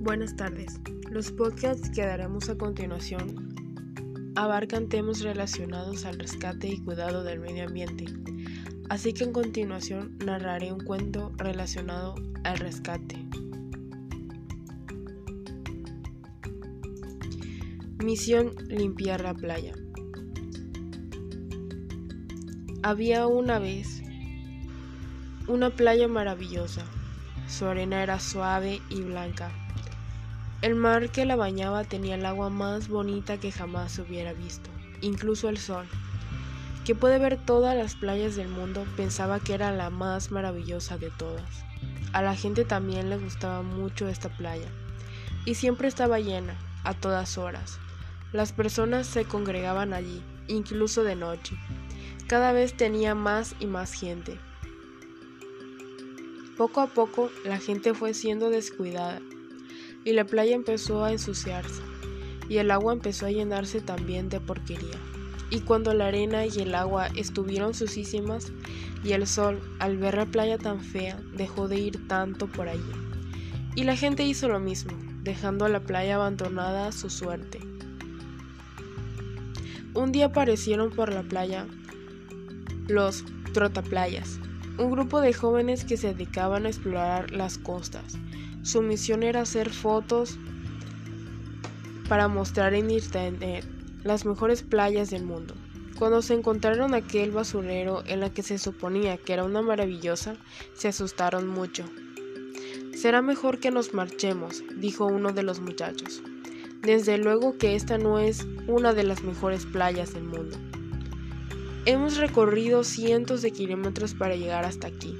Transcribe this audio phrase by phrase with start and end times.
[0.00, 0.80] Buenas tardes.
[1.10, 7.66] Los podcasts que daremos a continuación abarcan temas relacionados al rescate y cuidado del medio
[7.66, 8.06] ambiente,
[8.88, 13.28] así que en continuación narraré un cuento relacionado al rescate.
[18.02, 19.74] Misión limpiar la playa.
[22.82, 24.02] Había una vez
[25.46, 26.86] una playa maravillosa.
[27.48, 29.52] Su arena era suave y blanca.
[30.62, 34.68] El mar que la bañaba tenía el agua más bonita que jamás hubiera visto,
[35.00, 35.86] incluso el sol,
[36.84, 41.10] que puede ver todas las playas del mundo, pensaba que era la más maravillosa de
[41.10, 41.64] todas.
[42.12, 44.68] A la gente también le gustaba mucho esta playa,
[45.46, 47.78] y siempre estaba llena, a todas horas.
[48.34, 51.56] Las personas se congregaban allí, incluso de noche.
[52.28, 54.38] Cada vez tenía más y más gente.
[56.58, 59.22] Poco a poco la gente fue siendo descuidada
[60.04, 61.82] y la playa empezó a ensuciarse
[62.48, 64.98] y el agua empezó a llenarse también de porquería.
[65.50, 68.52] Y cuando la arena y el agua estuvieron sucísimas
[69.04, 72.90] y el sol, al ver la playa tan fea, dejó de ir tanto por allí.
[73.76, 74.92] Y la gente hizo lo mismo,
[75.22, 77.60] dejando a la playa abandonada a su suerte.
[79.94, 81.66] Un día aparecieron por la playa
[82.88, 84.40] los trotaplayas,
[84.80, 88.16] un grupo de jóvenes que se dedicaban a explorar las costas.
[88.62, 90.38] Su misión era hacer fotos
[92.08, 93.64] para mostrar en internet
[94.04, 95.54] las mejores playas del mundo.
[95.98, 100.36] Cuando se encontraron aquel basurero en la que se suponía que era una maravillosa,
[100.72, 101.84] se asustaron mucho.
[102.96, 106.22] Será mejor que nos marchemos, dijo uno de los muchachos.
[106.80, 110.56] Desde luego que esta no es una de las mejores playas del mundo.
[111.90, 115.18] Hemos recorrido cientos de kilómetros para llegar hasta aquí,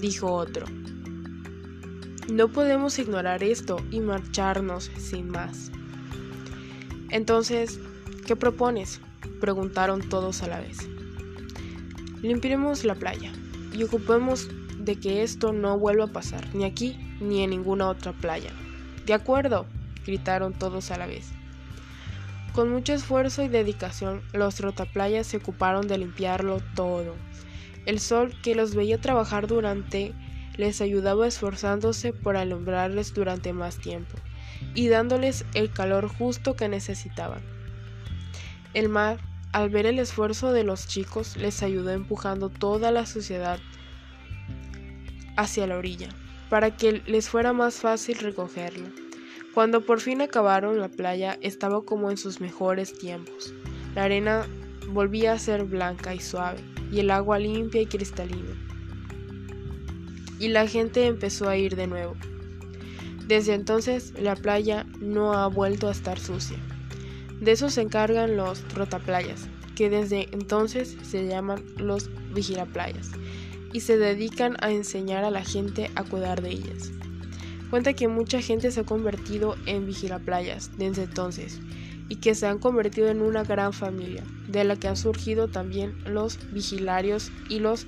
[0.00, 0.64] dijo otro.
[2.32, 5.70] No podemos ignorar esto y marcharnos sin más.
[7.10, 7.78] Entonces,
[8.26, 9.02] ¿qué propones?
[9.38, 10.78] preguntaron todos a la vez.
[12.22, 13.30] Limpiemos la playa
[13.74, 18.14] y ocupemos de que esto no vuelva a pasar, ni aquí ni en ninguna otra
[18.14, 18.50] playa.
[19.04, 19.66] De acuerdo,
[20.06, 21.34] gritaron todos a la vez.
[22.54, 27.14] Con mucho esfuerzo y dedicación, los trotaplayas se ocuparon de limpiarlo todo.
[27.86, 30.12] El sol que los veía trabajar durante
[30.56, 34.16] les ayudaba esforzándose por alumbrarles durante más tiempo
[34.74, 37.40] y dándoles el calor justo que necesitaban.
[38.74, 39.18] El mar,
[39.52, 43.58] al ver el esfuerzo de los chicos, les ayudó empujando toda la suciedad
[45.36, 46.08] hacia la orilla,
[46.50, 48.90] para que les fuera más fácil recogerla.
[49.54, 53.52] Cuando por fin acabaron la playa estaba como en sus mejores tiempos.
[53.96, 54.46] La arena
[54.88, 56.60] volvía a ser blanca y suave,
[56.92, 58.54] y el agua limpia y cristalina.
[60.38, 62.14] Y la gente empezó a ir de nuevo.
[63.26, 66.58] Desde entonces la playa no ha vuelto a estar sucia.
[67.40, 73.10] De eso se encargan los trotaplayas, que desde entonces se llaman los vigilaplayas,
[73.72, 76.92] y se dedican a enseñar a la gente a cuidar de ellas.
[77.70, 81.60] Cuenta que mucha gente se ha convertido en vigilaplayas desde entonces
[82.08, 85.94] y que se han convertido en una gran familia, de la que han surgido también
[86.04, 87.86] los vigilarios y los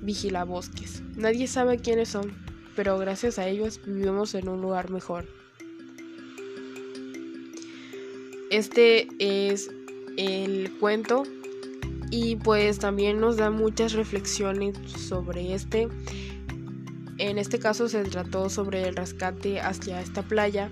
[0.00, 1.02] vigilabosques.
[1.16, 2.32] Nadie sabe quiénes son,
[2.74, 5.26] pero gracias a ellos vivimos en un lugar mejor.
[8.50, 9.70] Este es
[10.16, 11.24] el cuento
[12.10, 15.88] y pues también nos da muchas reflexiones sobre este
[17.30, 20.70] en este caso se trató sobre el rescate hacia esta playa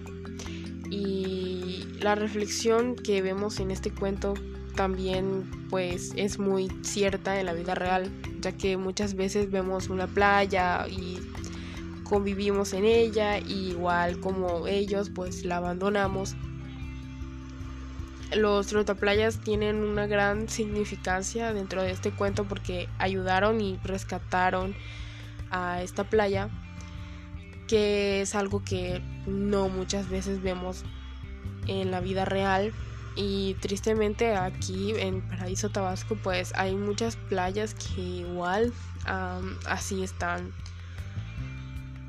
[0.91, 4.35] y la reflexión que vemos en este cuento
[4.75, 10.09] también pues es muy cierta en la vida real, ya que muchas veces vemos una
[10.09, 11.21] playa y
[12.03, 16.35] convivimos en ella y igual como ellos pues la abandonamos.
[18.35, 24.75] Los trotaplayas tienen una gran significancia dentro de este cuento porque ayudaron y rescataron
[25.51, 26.49] a esta playa,
[27.69, 30.85] que es algo que no muchas veces vemos
[31.67, 32.73] en la vida real.
[33.17, 38.73] Y tristemente aquí en Paraíso Tabasco pues hay muchas playas que igual
[39.67, 40.53] así están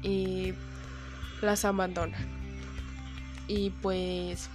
[0.04, 0.54] y
[1.42, 2.28] las abandonan.
[3.48, 4.50] Y pues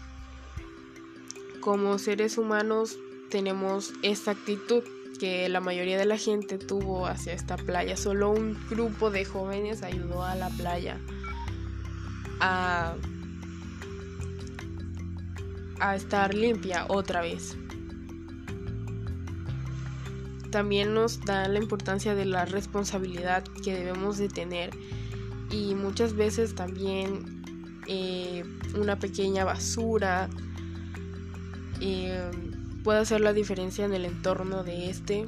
[1.61, 2.97] como seres humanos
[3.29, 4.85] tenemos esta actitud
[5.19, 7.97] que la mayoría de la gente tuvo hacia esta playa.
[7.97, 10.99] Solo un grupo de jóvenes ayudó a la playa
[12.41, 12.95] a,
[15.95, 17.57] estar limpia otra vez.
[20.51, 24.71] También nos da la importancia de la responsabilidad que debemos de tener
[25.51, 27.43] y muchas veces también
[27.87, 30.29] eh, una pequeña basura,
[31.81, 32.31] eh,
[32.87, 35.27] puede hacer la diferencia en el entorno de este.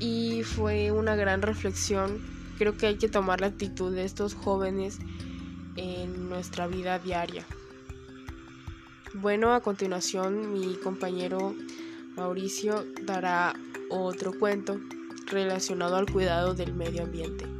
[0.00, 2.20] Y fue una gran reflexión.
[2.58, 4.98] Creo que hay que tomar la actitud de estos jóvenes
[5.76, 7.46] en nuestra vida diaria.
[9.14, 11.54] Bueno, a continuación mi compañero
[12.16, 13.54] Mauricio dará
[13.90, 14.80] otro cuento
[15.30, 17.57] relacionado al cuidado del medio ambiente.